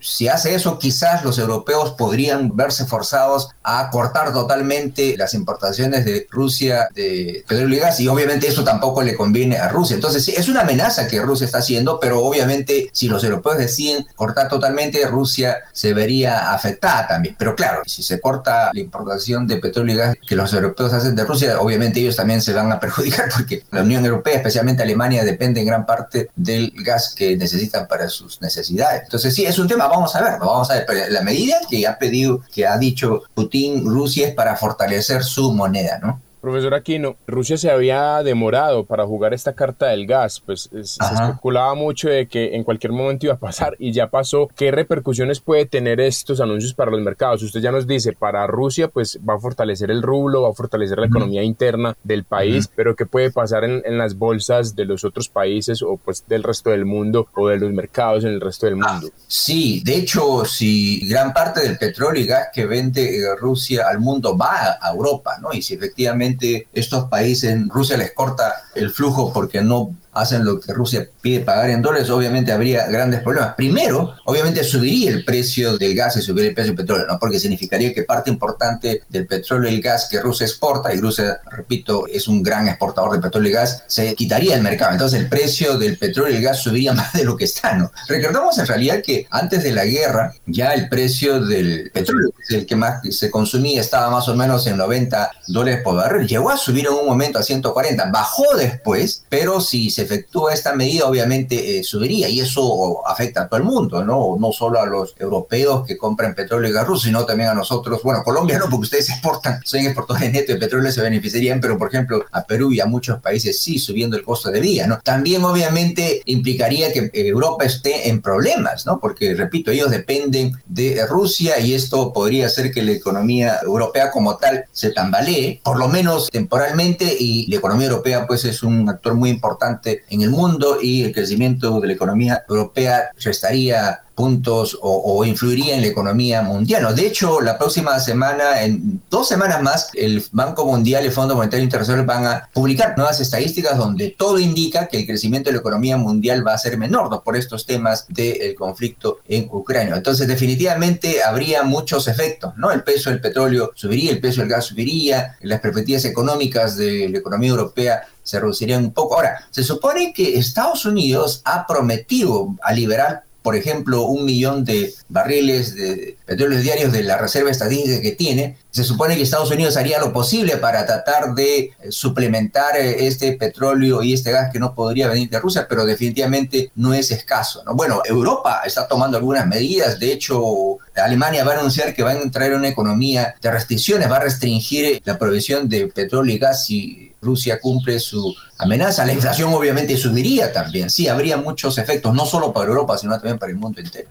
[0.00, 6.26] si hace eso, quizás los europeos podrían verse forzados a cortar totalmente las importaciones de
[6.28, 9.94] Rusia de petróleo y gas y obviamente eso tampoco le conviene a Rusia.
[9.94, 14.04] Entonces, sí, es una amenaza que Rusia está haciendo, pero obviamente si los europeos deciden
[14.16, 17.36] cortar totalmente, Rusia se vería afectada también.
[17.38, 21.14] Pero claro, si se corta la importación de petróleo y gas que los europeos hacen
[21.14, 25.24] de Rusia, obviamente ellos también se van a perjudicar porque la Unión Europea, especialmente Alemania,
[25.24, 29.68] depende en gran parte del gas que necesitan para sus necesidades entonces sí, es un
[29.68, 32.78] tema, vamos a ver, vamos a ver, pero la medida que ha pedido, que ha
[32.78, 36.20] dicho Putin, Rusia es para fortalecer su moneda, ¿no?
[36.40, 41.74] Profesor Aquino, Rusia se había demorado para jugar esta carta del gas, pues se especulaba
[41.74, 44.48] mucho de que en cualquier momento iba a pasar y ya pasó.
[44.56, 47.42] ¿Qué repercusiones puede tener estos anuncios para los mercados?
[47.42, 50.98] Usted ya nos dice, para Rusia pues va a fortalecer el rublo, va a fortalecer
[50.98, 55.04] la economía interna del país, pero ¿qué puede pasar en, en, las bolsas de los
[55.04, 58.66] otros países o pues del resto del mundo o de los mercados en el resto
[58.66, 59.08] del mundo?
[59.26, 64.00] sí, de hecho, si gran parte del petróleo y gas que vende eh, Rusia al
[64.00, 65.52] mundo va a Europa, ¿no?
[65.52, 66.29] Y si efectivamente
[66.72, 71.70] estos países, Rusia les corta el flujo porque no hacen lo que Rusia pide pagar
[71.70, 73.54] en dólares, obviamente habría grandes problemas.
[73.54, 77.18] Primero, obviamente subiría el precio del gas y subiría el precio del petróleo, ¿no?
[77.18, 81.40] porque significaría que parte importante del petróleo y el gas que Rusia exporta, y Rusia,
[81.50, 84.92] repito, es un gran exportador de petróleo y gas, se quitaría el mercado.
[84.92, 87.74] Entonces el precio del petróleo y el gas subiría más de lo que está.
[87.74, 87.92] ¿no?
[88.08, 92.76] Recordamos en realidad que antes de la guerra ya el precio del petróleo, el que
[92.76, 96.26] más se consumía, estaba más o menos en 90 dólares por barril.
[96.26, 100.74] Llegó a subir en un momento a 140, bajó después, pero si se efectúa esta
[100.74, 104.36] medida, obviamente eh, subiría y eso afecta a todo el mundo, ¿no?
[104.38, 108.02] No solo a los europeos que compran petróleo y gas ruso, sino también a nosotros.
[108.02, 111.88] Bueno, Colombia no, porque ustedes exportan, son exportadores netos de petróleo, se beneficiarían, pero por
[111.88, 115.00] ejemplo a Perú y a muchos países sí, subiendo el costo de vida, ¿no?
[115.00, 118.98] También obviamente implicaría que Europa esté en problemas, ¿no?
[119.00, 124.36] Porque, repito, ellos dependen de Rusia y esto podría hacer que la economía europea como
[124.36, 129.14] tal se tambalee, por lo menos temporalmente, y la economía europea pues es un actor
[129.14, 135.24] muy importante en el mundo y el crecimiento de la economía europea restaría puntos o,
[135.24, 136.94] influiría en la economía mundial.
[136.94, 141.34] De hecho, la próxima semana, en dos semanas más, el Banco Mundial y el Fondo
[141.34, 145.60] Monetario Internacional van a publicar nuevas estadísticas donde todo indica que el crecimiento de la
[145.60, 147.22] economía mundial va a ser menor ¿no?
[147.22, 149.96] por estos temas del conflicto en Ucrania.
[149.96, 152.52] Entonces, definitivamente habría muchos efectos.
[152.58, 152.70] ¿no?
[152.72, 157.18] El peso del petróleo subiría, el peso del gas subiría, las perspectivas económicas de la
[157.18, 159.16] economía europea se reducirían un poco.
[159.16, 165.74] Ahora, se supone que Estados Unidos ha prometido liberar por ejemplo, un millón de barriles
[165.74, 169.98] de petróleo diarios de la reserva estadística que tiene, se supone que Estados Unidos haría
[169.98, 174.74] lo posible para tratar de eh, suplementar eh, este petróleo y este gas que no
[174.74, 177.62] podría venir de Rusia, pero definitivamente no es escaso.
[177.64, 177.74] ¿no?
[177.74, 182.20] Bueno, Europa está tomando algunas medidas, de hecho, Alemania va a anunciar que va a
[182.20, 186.70] entrar en una economía de restricciones, va a restringir la provisión de petróleo y gas
[186.70, 190.90] y Rusia cumple su amenaza, la inflación obviamente subiría también.
[190.90, 194.08] Sí, habría muchos efectos, no solo para Europa, sino también para el mundo entero.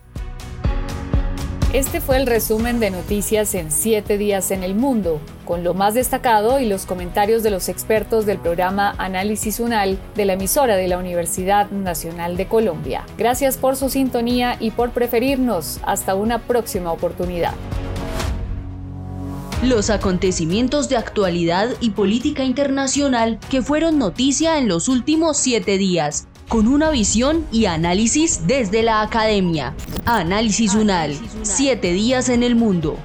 [1.71, 5.93] Este fue el resumen de noticias en siete días en el mundo, con lo más
[5.93, 10.87] destacado y los comentarios de los expertos del programa Análisis UNAL de la emisora de
[10.87, 13.05] la Universidad Nacional de Colombia.
[13.19, 15.79] Gracias por su sintonía y por preferirnos.
[15.83, 17.53] Hasta una próxima oportunidad.
[19.63, 26.27] Los acontecimientos de actualidad y política internacional que fueron noticia en los últimos siete días,
[26.47, 29.75] con una visión y análisis desde la academia.
[30.05, 32.97] Análisis UNAL, siete días en el mundo.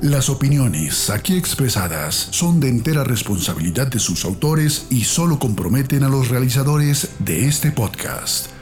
[0.00, 6.08] Las opiniones aquí expresadas son de entera responsabilidad de sus autores y solo comprometen a
[6.08, 8.51] los realizadores de este podcast